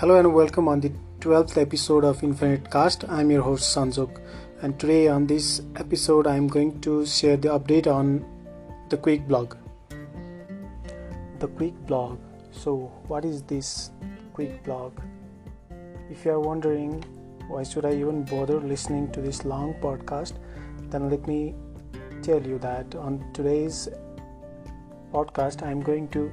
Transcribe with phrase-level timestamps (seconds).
[0.00, 3.04] Hello and welcome on the 12th episode of Infinite Cast.
[3.08, 4.20] I'm your host Sanjok,
[4.62, 8.24] and today on this episode, I'm going to share the update on
[8.90, 9.56] the Quick Blog.
[11.40, 12.20] The Quick Blog.
[12.52, 13.90] So, what is this
[14.34, 15.00] Quick Blog?
[16.08, 17.02] If you are wondering
[17.48, 20.34] why should I even bother listening to this long podcast,
[20.90, 21.56] then let me
[22.22, 23.88] tell you that on today's
[25.12, 26.30] podcast, I'm going to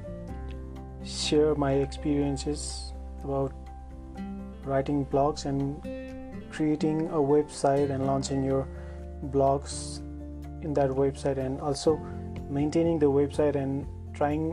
[1.04, 2.92] share my experiences
[3.26, 3.52] about
[4.64, 5.82] writing blogs and
[6.50, 8.66] creating a website and launching your
[9.36, 9.78] blogs
[10.62, 11.96] in that website and also
[12.50, 14.44] maintaining the website and trying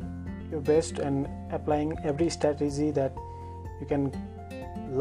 [0.51, 3.13] your best and applying every strategy that
[3.79, 4.11] you can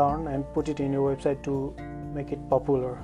[0.01, 1.75] learn and put it in your website to
[2.15, 2.99] make it popular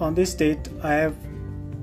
[0.00, 1.16] on this date i have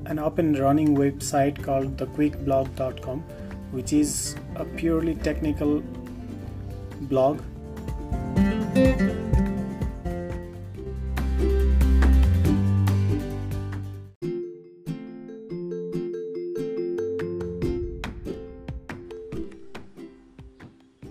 [0.06, 3.24] an up and running website called thequickblog.com
[3.72, 5.84] which is a purely technical
[7.02, 7.42] blog.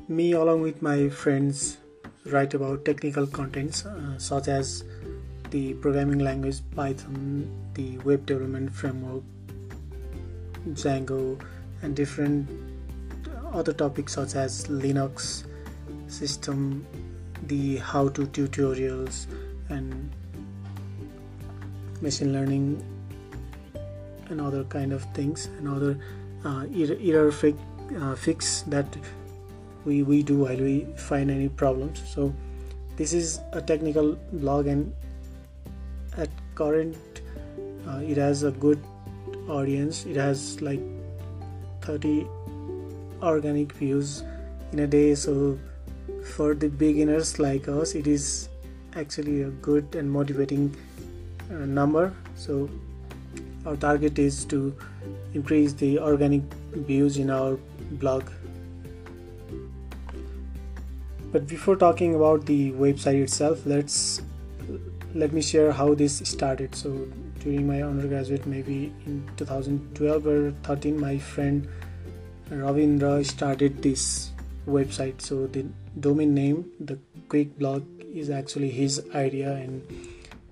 [0.09, 1.77] Me along with my friends
[2.27, 4.83] write about technical contents uh, such as
[5.51, 9.23] the programming language Python, the web development framework,
[10.71, 11.41] Django,
[11.83, 12.49] and different
[13.53, 15.45] other topics such as Linux
[16.09, 16.87] system,
[17.47, 19.27] the how to tutorials,
[19.69, 20.11] and
[22.01, 22.85] machine learning,
[24.29, 25.99] and other kind of things, and other
[26.45, 27.59] uh, error fix,
[28.01, 28.87] uh, fix that
[29.85, 32.03] we, we do while we find any problems.
[32.07, 32.35] So,
[32.97, 34.93] this is a technical blog and
[36.17, 36.97] at current
[37.87, 38.83] uh, it has a good
[39.49, 40.05] audience.
[40.07, 40.81] It has like
[41.83, 42.27] 30
[43.23, 44.25] organic views
[44.73, 45.15] in a day.
[45.15, 45.59] So
[46.35, 48.49] for the beginners like us it is
[48.95, 50.75] actually a good and motivating
[51.51, 52.13] uh, number.
[52.35, 52.69] So
[53.65, 54.75] our target is to
[55.35, 57.59] increase the organic views in our
[57.93, 58.29] blog.
[61.33, 64.23] But before talking about the website itself let's
[65.17, 66.75] let me share how this started.
[66.75, 66.91] So
[67.41, 71.69] during my undergraduate maybe in 2012 or 13 my friend
[72.51, 74.31] ravindra started this
[74.69, 75.23] website.
[75.23, 75.65] So the
[75.99, 77.85] domain name the quick blog
[78.15, 79.83] is actually his idea and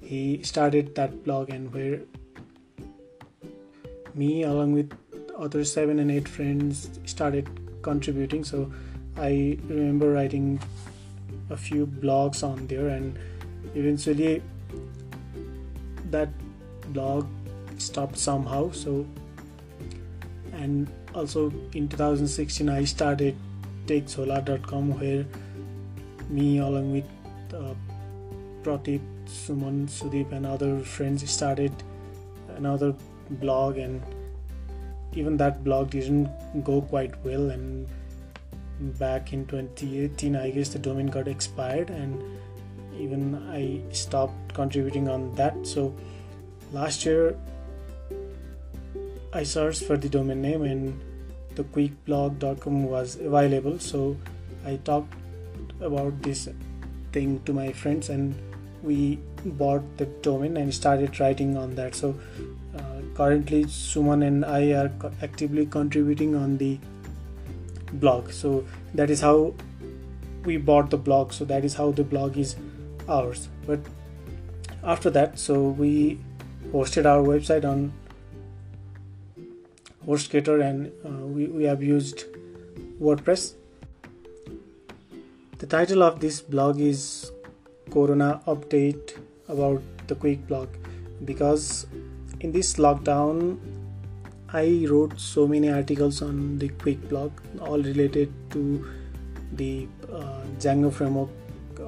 [0.01, 2.01] he started that blog and where
[4.15, 4.93] me along with
[5.37, 7.49] other seven and eight friends started
[7.83, 8.45] contributing.
[8.45, 8.73] So
[9.17, 10.59] i remember writing
[11.51, 13.19] a few blogs on there and
[13.75, 14.43] eventually
[16.11, 16.29] that
[16.93, 17.27] blog
[17.79, 19.07] stopped somehow so
[20.53, 23.37] and also in 2016 i started
[23.87, 25.25] takezola.com where
[26.29, 27.05] me along with
[27.55, 27.75] uh,
[28.63, 31.73] Pratik, Suman, Sudeep and other friends started
[32.57, 32.95] another
[33.31, 34.03] blog and
[35.13, 36.29] even that blog didn't
[36.65, 37.87] go quite well and
[38.99, 42.23] back in 2018 i guess the domain got expired and
[42.99, 45.67] even I stopped contributing on that.
[45.67, 45.95] So
[46.73, 47.37] last year
[49.33, 51.01] I searched for the domain name and
[51.55, 53.79] the quickblog.com was available.
[53.79, 54.17] So
[54.65, 55.13] I talked
[55.81, 56.49] about this
[57.13, 58.35] thing to my friends and
[58.83, 61.95] we bought the domain and started writing on that.
[61.95, 62.15] So
[62.77, 64.91] uh, currently Suman and I are
[65.23, 66.79] actively contributing on the
[67.95, 68.31] blog.
[68.31, 69.55] So that is how
[70.45, 71.33] we bought the blog.
[71.33, 72.57] So that is how the blog is
[73.09, 73.49] hours.
[73.67, 73.81] But
[74.83, 76.19] after that so we
[76.73, 77.93] hosted our website on
[80.07, 82.25] hostgator and uh, we, we have used
[83.01, 83.55] wordpress.
[85.59, 87.33] The title of this blog is
[87.91, 89.19] corona update
[89.49, 90.69] about the quick blog.
[91.25, 91.87] Because
[92.41, 93.59] in this lockdown
[94.53, 98.63] i wrote so many articles on the quick blog all related to
[99.61, 101.31] the uh, django framework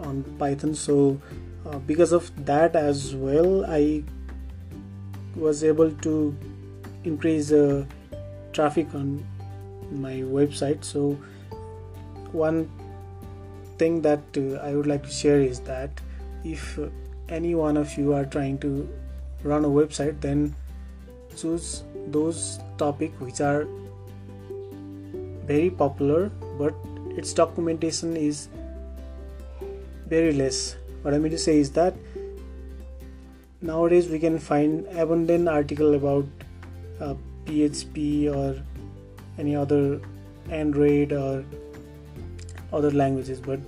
[0.06, 0.74] on python.
[0.74, 1.20] So
[1.66, 4.02] uh, because of that as well i
[5.34, 6.34] was able to
[7.04, 7.84] increase uh,
[8.52, 9.24] traffic on
[9.90, 10.84] my website.
[10.84, 11.18] So
[12.32, 12.70] one
[13.78, 16.00] thing that uh, i would like to share is that
[16.44, 16.78] if
[17.28, 18.88] any one of you are trying to
[19.42, 20.54] run a website then
[21.36, 23.66] choose those topic which are
[25.52, 26.74] very popular but
[27.16, 28.48] its documentation is
[30.06, 30.76] very less.
[31.02, 31.94] What i mean to say is that
[33.62, 36.26] nowadays we can find abundant article about
[37.00, 37.14] uh,
[37.44, 38.62] php or
[39.38, 40.00] any other
[40.50, 41.44] android or
[42.72, 43.60] other languages but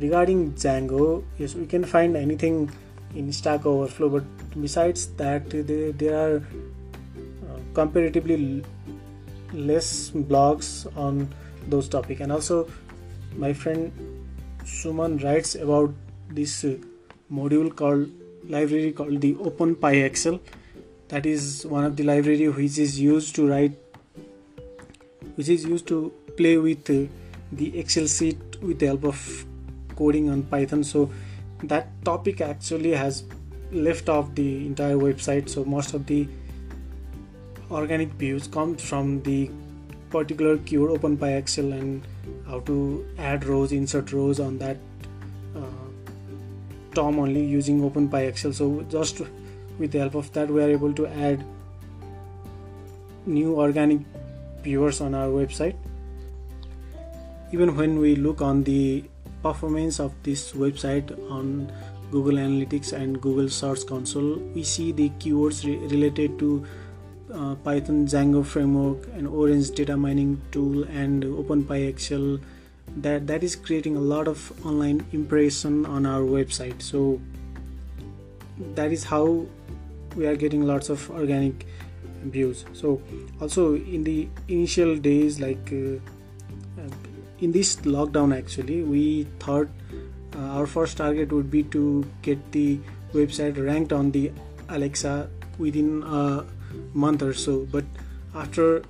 [0.00, 2.68] regarding django yes we can find anything
[3.14, 4.24] in stack overflow but
[4.60, 8.64] besides that there, there are uh, comparatively
[9.52, 11.28] less blogs on
[11.68, 12.20] those topic.
[12.20, 12.68] And also
[13.36, 13.92] my friend
[14.78, 15.92] suman writes about
[16.38, 16.74] this uh,
[17.40, 18.08] module called
[18.56, 20.40] library called the openpyxl
[21.08, 23.76] that is one of the library which is used to write
[25.36, 26.98] which is used to play with uh,
[27.52, 29.46] the excel sheet with the help of
[29.96, 30.84] coding on python.
[30.84, 31.10] So
[31.64, 33.24] that topic actually has
[33.72, 35.48] left off the entire website.
[35.48, 36.28] So most of the
[37.70, 39.50] organic views come from the
[40.10, 42.06] particular keyword openpyxl and
[42.46, 44.76] how to add rows insert rows on that
[45.56, 45.86] uh,
[46.94, 49.22] tom only using openpyxl so just
[49.78, 51.44] with the help of that we are able to add
[53.26, 54.00] new organic
[54.62, 55.76] viewers on our website.
[57.52, 59.04] Even when we look on the
[59.42, 61.70] performance of this website on
[62.10, 66.66] Google Analytics and Google Search Console, we see the keywords re- related to
[67.34, 72.40] uh, Python Django framework and Orange data mining tool and OpenPyXL
[72.96, 76.82] that that is creating a lot of online impression on our website.
[76.82, 77.20] So
[78.74, 79.46] that is how
[80.16, 81.66] we are getting lots of organic
[82.24, 82.64] views.
[82.72, 83.00] So
[83.40, 85.98] also in the initial days like uh,
[87.40, 89.68] in this lockdown actually we thought
[90.36, 92.78] uh, our first target would be to get the
[93.14, 94.30] website ranked on the
[94.68, 95.28] alexa
[95.58, 96.44] within a
[96.94, 97.66] month or so.
[97.70, 97.84] But
[98.34, 98.82] after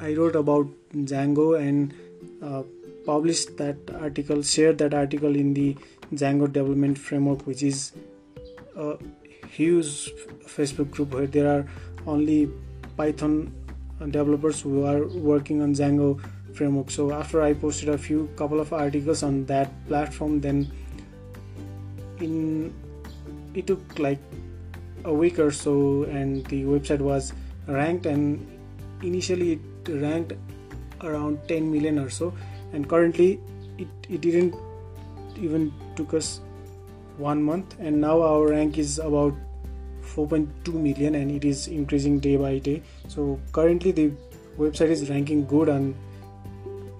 [0.00, 1.94] i wrote about django and
[2.42, 2.62] uh,
[3.04, 5.76] published that article shared that article in the
[6.14, 7.92] django development framework which is
[8.76, 8.96] a
[9.48, 10.12] huge
[10.56, 11.66] facebook group where there are
[12.06, 12.48] only
[12.96, 13.52] python
[14.10, 16.18] developers who are working on django
[16.54, 16.90] framework.
[16.90, 20.70] So after i posted a few couple of articles on that platform then
[22.18, 22.72] in
[23.54, 24.18] it took like
[25.04, 27.32] a week or so and the website was
[27.66, 28.46] ranked and
[29.02, 30.32] initially it ranked
[31.02, 32.32] around 10 million or so
[32.72, 33.40] and currently
[33.78, 34.54] it, it didn't
[35.38, 36.40] even took us
[37.16, 39.34] one month and now our rank is about
[40.02, 42.82] 4.2 million and it is increasing day by day.
[43.08, 44.12] So currently the
[44.58, 45.94] website is ranking good on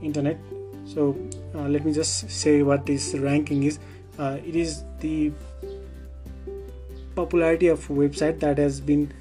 [0.03, 0.38] internet.
[0.87, 1.17] So
[1.55, 3.79] uh, let me just say what this ranking is.
[4.19, 5.32] Uh, it is the
[7.20, 9.12] popularity of website that has been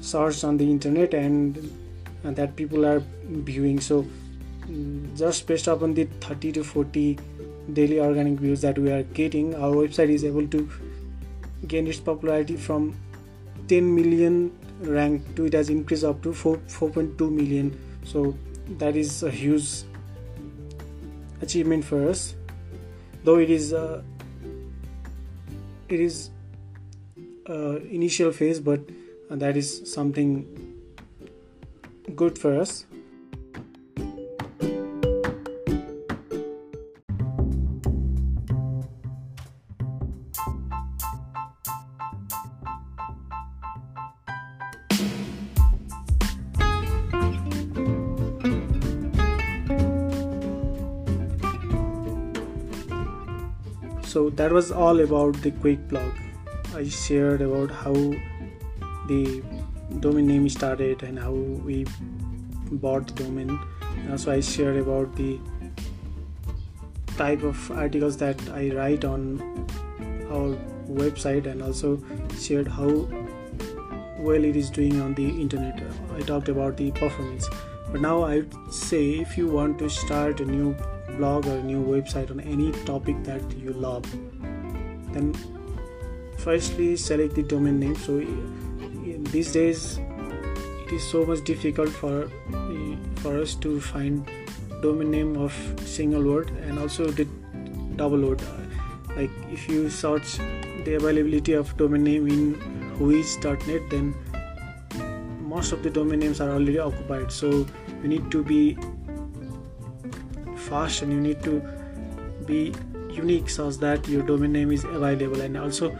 [0.00, 1.70] searched on the internet and,
[2.38, 3.02] that people are
[3.48, 3.80] viewing.
[3.80, 4.04] So
[4.66, 7.18] mm, just based upon the 30 to 40
[7.72, 10.68] daily organic views that we are getting our website is able to
[11.66, 12.94] gain its popularity from
[13.68, 14.50] 10 million
[14.80, 17.72] rank to it has increased up to 4 4.2 million.
[18.04, 18.36] So
[18.82, 19.68] that is a huge
[21.40, 22.34] achievement for us.
[23.24, 24.02] Though it is uh,
[25.88, 26.30] it is
[27.48, 28.80] initial phase but
[29.30, 30.46] uh, that is something
[32.14, 32.84] good for us.
[54.04, 56.27] So that was all about the quick blog
[56.78, 57.92] i shared about how
[59.10, 59.42] the
[60.00, 61.84] domain name started and how we
[62.70, 63.58] bought the domain.
[63.96, 65.38] And also i shared about the
[67.16, 69.22] type of articles that i write on
[70.30, 70.50] our
[71.00, 72.00] website and also
[72.38, 72.90] shared how
[74.28, 75.82] well it is doing on the internet.
[76.14, 77.48] I talked about the performance.
[77.90, 80.74] But now i would say if you want to start a new
[81.18, 84.04] blog or a new website on any topic that you love
[85.14, 85.32] then
[86.38, 87.96] firstly select the domain name.
[87.96, 88.22] So
[89.32, 89.98] these days
[90.86, 92.30] it is so much difficult for
[93.16, 94.30] for us to find
[94.82, 95.52] domain name of
[95.84, 97.26] single word and also the
[97.96, 98.42] double word.
[99.16, 100.38] Like if you search
[100.84, 102.54] the availability of domain name in
[102.98, 104.14] whois.net then
[105.40, 107.32] most of the domain names are already occupied.
[107.32, 107.66] So
[108.02, 108.78] you need to be
[110.68, 111.60] fast and you need to
[112.46, 112.74] be
[113.10, 115.40] unique such that your domain name is available.
[115.40, 115.96] And also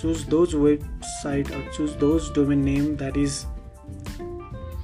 [0.00, 3.46] choose those website or choose those domain name that is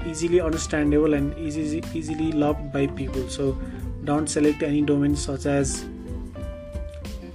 [0.07, 3.29] easily understandable and easy, easily loved by people.
[3.29, 3.57] So
[4.05, 5.85] don't select any domain such as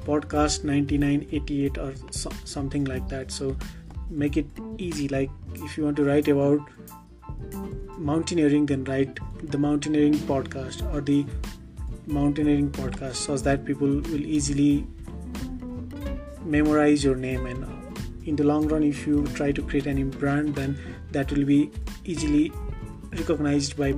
[0.06, 3.32] podcast 9988 or so, something like that.
[3.32, 3.56] So
[4.10, 5.08] make it easy.
[5.08, 6.60] Like if you want to write about
[7.98, 11.26] mountaineering then write the mountaineering podcast or the
[12.08, 14.88] mountaineering podcast so that people will easily
[16.46, 17.64] memorize your name and
[18.30, 20.78] in the long run if you try to create any brand then
[21.12, 21.72] that will be
[22.06, 22.52] easily
[23.18, 23.94] recognized by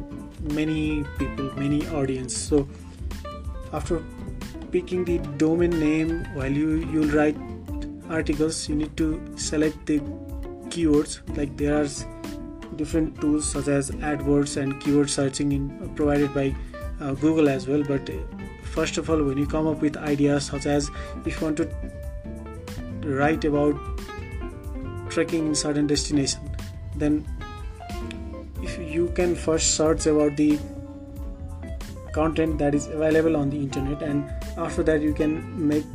[0.59, 2.35] many people many audience.
[2.35, 2.67] So
[3.73, 4.03] after
[4.71, 7.37] picking the domain name while you you'll write
[8.09, 9.99] articles you need to select the
[10.69, 11.19] keywords.
[11.37, 11.87] Like there are
[12.75, 16.55] different tools such as AdWords and keyword searching in, provided by
[17.01, 17.83] uh, Google as well.
[17.83, 18.13] But uh,
[18.63, 20.89] first of all when you come up with ideas such as
[21.25, 21.69] if you want to
[23.03, 23.75] write about
[25.11, 26.49] trekking in certain destination
[26.95, 27.25] then
[28.61, 30.59] if you can first search about the
[32.13, 35.33] content that is available on the internet and after that you can
[35.67, 35.85] make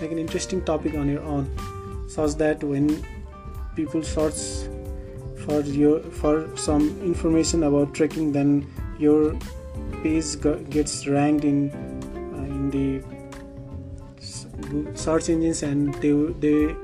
[0.00, 1.46] make an interesting topic on your own
[2.08, 2.88] such that when
[3.74, 4.40] people search
[5.44, 8.66] for your for some information about trekking then
[8.98, 9.36] your
[10.02, 10.36] page
[10.70, 11.70] gets ranked in
[12.34, 13.02] uh, in the
[14.94, 16.12] search engines and they
[16.44, 16.74] they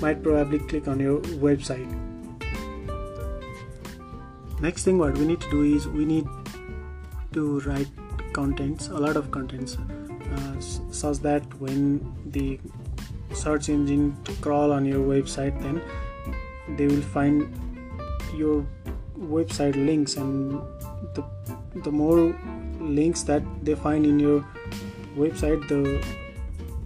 [0.00, 1.90] might probably click on your website.
[4.60, 6.26] Next thing what we need to do is we need
[7.34, 7.88] to write
[8.32, 9.76] contents a lot of contents
[10.36, 11.80] uh, such that when
[12.36, 12.58] the
[13.32, 15.80] search engine crawl on your website then
[16.76, 17.46] they will find
[18.34, 18.66] your
[19.18, 20.60] website links and
[21.14, 21.24] the
[21.84, 22.34] the more
[22.80, 24.44] links that they find in your
[25.16, 25.82] website the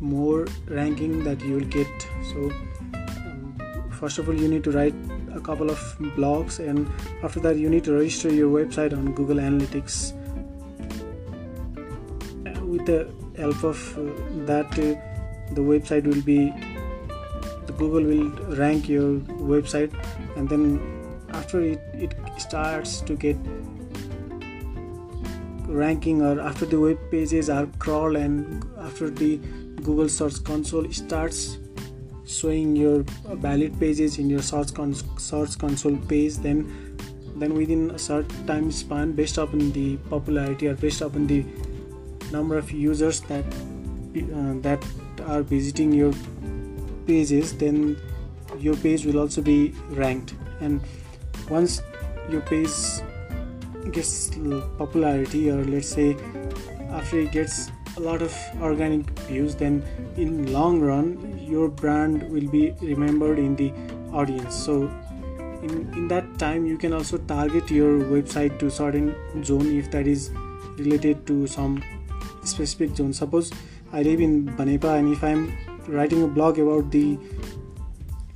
[0.00, 2.08] more ranking that you will get.
[2.32, 2.50] So
[2.94, 4.94] um, first of all you need to write
[5.34, 5.78] a couple of
[6.16, 6.90] blogs and
[7.22, 10.12] after that you need to register your website on google analytics.
[12.62, 14.02] With the help of uh,
[14.46, 16.52] that uh, the website will be
[17.66, 19.18] the google will rank your
[19.54, 19.92] website
[20.36, 20.80] and then
[21.32, 23.36] after it, it starts to get
[25.66, 29.38] ranking or after the web pages are crawled and after the
[29.80, 31.58] google search console starts
[32.26, 33.02] showing your
[33.46, 36.58] valid pages in your search, cons- search console page then
[37.36, 41.44] then within a certain time span based upon the popularity or based upon the
[42.30, 44.84] number of users that uh, that
[45.26, 46.12] are visiting your
[47.06, 47.96] pages then
[48.58, 50.34] your page will also be ranked.
[50.60, 50.80] And
[51.48, 51.82] once
[52.28, 52.70] your page
[53.92, 54.30] gets
[54.78, 56.16] popularity or let's say
[56.90, 59.82] after it gets a lot of organic views then
[60.16, 63.72] in long run your brand will be remembered in the
[64.12, 64.54] audience.
[64.54, 64.90] So
[65.62, 70.06] in, in that time you can also target your website to certain zone if that
[70.06, 70.30] is
[70.78, 71.82] related to some
[72.44, 73.12] specific zone.
[73.12, 73.52] Suppose
[73.92, 75.52] i live in banepa and if i'm
[75.88, 77.18] writing a blog about the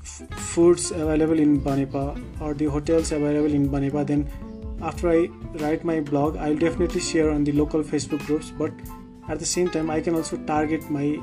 [0.03, 2.03] f- foods available in banepa
[2.41, 4.29] or the hotels available in banepa then
[4.83, 5.29] after i
[5.61, 8.51] write my blog i'll definitely share on the local facebook groups.
[8.51, 8.73] But
[9.29, 11.19] at the same time i can also target my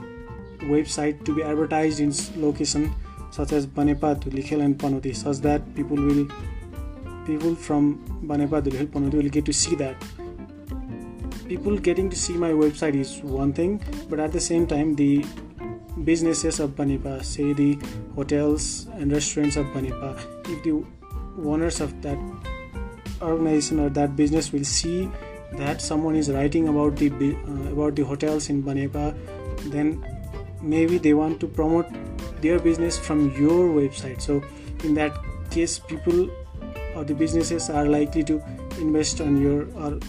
[0.74, 2.94] website to be advertised in location
[3.32, 6.28] such as Banepa, Dhulikhel and Panauti such that people will
[7.26, 9.96] people from Banepa, Dhulikhel, Panauti will get to see that.
[11.48, 15.26] People getting to see my website is one thing but at the same time the
[16.04, 17.78] businesses of Banepa say the
[18.16, 20.18] hotels and restaurants of Banepa
[20.50, 20.84] if the
[21.46, 22.18] owners of that
[23.22, 25.10] organization or that business will see
[25.54, 29.16] that someone is writing about the uh, about the hotels in Banepa
[29.70, 30.04] then
[30.62, 31.88] maybe they want to promote
[32.42, 34.22] their business from your website.
[34.22, 34.44] So
[34.84, 35.16] in that
[35.50, 36.30] case people
[36.96, 38.42] or the businesses are likely to
[38.80, 40.00] invest on your or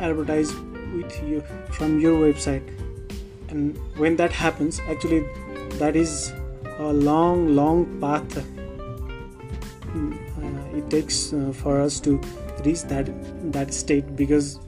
[0.00, 0.54] advertise
[0.94, 2.62] with you from your website.
[3.48, 5.26] And when that happens actually
[5.78, 6.32] that is
[6.78, 8.44] a long long path.
[9.88, 12.20] Mm, uh, it takes uh, for us to
[12.64, 13.10] reach that
[13.52, 14.58] that state because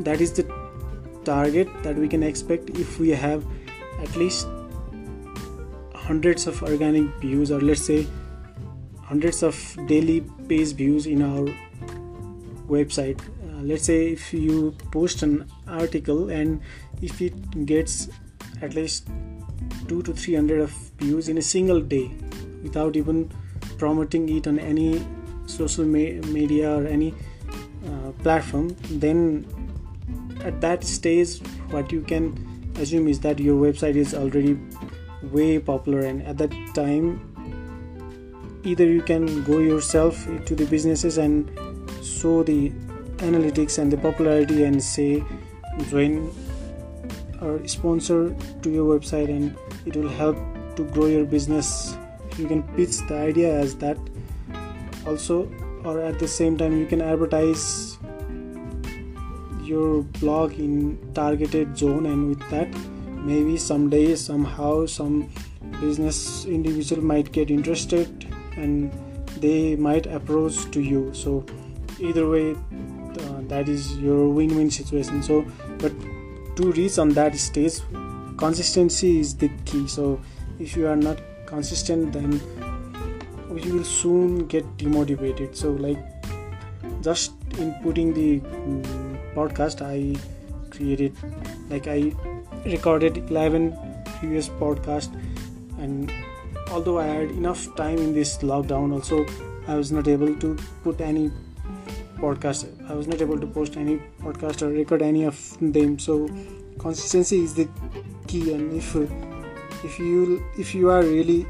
[0.00, 0.44] that is the
[1.24, 3.44] target that we can expect if we have
[4.02, 4.46] at least
[5.94, 8.06] hundreds of organic views or let's say
[9.02, 11.48] hundreds of daily page views in our
[12.68, 13.20] website.
[13.20, 16.60] Uh, let's say if you post an article and
[17.02, 18.08] if it gets
[18.62, 19.08] at least
[19.88, 22.10] 2 to 300 of views in a single day
[22.62, 23.30] without even
[23.78, 25.06] promoting it on any
[25.48, 27.14] social me- media or any
[27.86, 28.74] uh, platform
[29.04, 29.46] then
[30.44, 31.38] at that stage
[31.70, 32.32] what you can
[32.78, 34.58] assume is that your website is already
[35.22, 37.08] way popular and at that time
[38.64, 41.50] either you can go yourself to the businesses and
[42.02, 42.70] show the
[43.18, 45.24] analytics and the popularity and say
[45.90, 46.30] join
[47.40, 50.36] or sponsor to your website and it will help
[50.76, 51.96] to grow your business.
[52.36, 53.98] You can pitch the idea as that
[55.08, 55.40] also
[55.84, 57.98] or at the same time you can advertise
[59.62, 62.68] your blog in targeted zone and with that
[63.30, 65.28] maybe someday somehow some
[65.80, 68.92] business individual might get interested and
[69.40, 71.12] they might approach to you.
[71.14, 71.44] So
[72.00, 75.22] either way uh, that is your win-win situation.
[75.22, 75.44] So
[75.78, 75.92] but
[76.56, 77.80] to reach on that stage
[78.36, 79.86] consistency is the key.
[79.86, 80.20] So
[80.58, 82.40] if you are not consistent then
[83.56, 85.56] you will soon get demotivated.
[85.56, 85.98] So like
[87.02, 89.98] just in putting the um, podcast i
[90.70, 91.12] created
[91.70, 92.12] like i
[92.64, 93.76] recorded 11
[94.18, 95.14] previous podcast
[95.78, 96.12] and
[96.70, 99.24] although i had enough time in this lockdown also
[99.68, 101.30] i was not able to put any
[102.16, 105.98] podcast i was not able to post any podcast or record any of them.
[105.98, 106.28] So
[106.78, 107.68] consistency is the
[108.26, 108.96] key and if
[109.84, 111.46] if you if you are really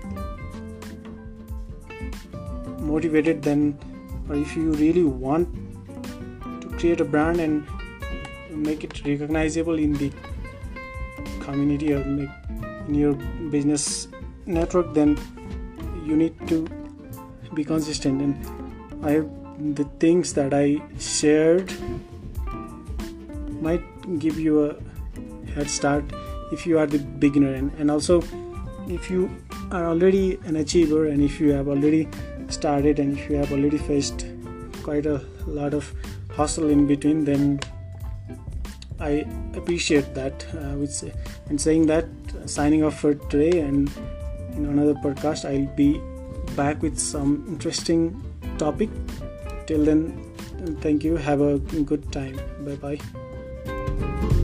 [2.93, 3.63] motivated then
[4.29, 5.49] or if you really want
[6.63, 7.67] to create a brand and
[8.69, 10.13] make it recognizable in the
[11.41, 12.31] community or make
[12.89, 13.15] in your
[13.55, 14.09] business
[14.47, 15.17] network then
[16.05, 16.67] you need to
[17.55, 18.23] be consistent.
[18.23, 19.21] And i
[19.77, 21.73] the things that i shared
[23.67, 23.87] might
[24.25, 24.69] give you a
[25.55, 26.05] head start
[26.53, 27.53] if you are the beginner.
[27.55, 28.23] And, and also
[28.87, 29.29] if you
[29.71, 32.09] are already an achiever and if you have already
[32.49, 34.27] started and if you have already faced
[34.83, 35.93] quite a lot of
[36.35, 37.61] hustle in between then
[39.01, 40.75] i appreciate that uh,
[41.49, 42.07] and saying that
[42.47, 43.91] signing off for today and
[44.57, 46.01] in another podcast i'll be
[46.57, 48.01] back with some interesting
[48.59, 48.91] topic.
[49.67, 50.01] Till then
[50.81, 51.17] thank you.
[51.17, 52.37] Have a good time.
[52.65, 54.35] Bye bye